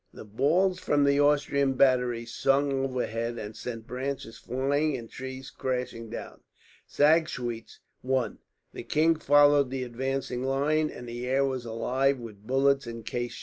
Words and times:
The 0.11 0.25
balls 0.25 0.79
from 0.79 1.03
the 1.03 1.19
Austrian 1.19 1.73
batteries 1.73 2.33
sung 2.33 2.73
overhead, 2.85 3.37
and 3.37 3.55
sent 3.55 3.85
branches 3.85 4.35
flying 4.39 4.97
and 4.97 5.07
trees 5.07 5.51
crashing 5.51 6.09
down. 6.09 6.39
Sagschuetz 6.87 7.77
won, 8.01 8.39
the 8.73 8.81
king 8.81 9.13
followed 9.17 9.69
the 9.69 9.83
advancing 9.83 10.43
line, 10.43 10.89
and 10.89 11.07
the 11.07 11.27
air 11.27 11.45
was 11.45 11.65
alive 11.65 12.17
with 12.17 12.47
bullets 12.47 12.87
and 12.87 13.05
case 13.05 13.33
shot. 13.33 13.39